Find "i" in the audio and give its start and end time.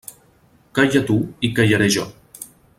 1.49-1.53